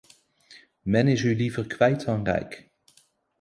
Men 0.91 1.07
is 1.13 1.21
u 1.29 1.31
liever 1.35 1.67
kwijt 1.67 2.05
dan 2.05 2.23
rijk. 2.25 2.53